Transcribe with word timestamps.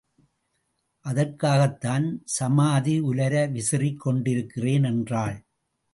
அதற்காகத்தான் 1.05 2.07
சமாதி 2.37 2.95
உலர 3.01 3.45
விசிறிக் 3.47 3.99
கொண்டிருக்கிறேன் 3.99 4.83
என்றாள். 4.83 5.37